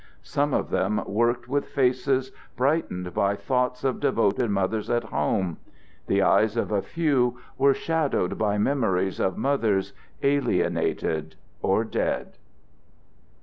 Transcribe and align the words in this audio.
Some 0.23 0.51
of 0.51 0.71
them 0.71 1.03
worked 1.05 1.47
with 1.47 1.67
faces 1.67 2.31
brightened 2.57 3.13
by 3.13 3.35
thoughts 3.35 3.83
of 3.83 3.99
devoted 3.99 4.49
mothers 4.49 4.89
at 4.89 5.03
home; 5.03 5.57
the 6.07 6.23
eyes 6.23 6.57
of 6.57 6.71
a 6.71 6.81
few 6.81 7.37
were 7.55 7.75
shadowed 7.75 8.35
by 8.35 8.57
memories 8.57 9.19
of 9.19 9.37
mothers 9.37 9.93
alienated 10.23 11.35
or 11.61 11.83
dead. 11.85 12.35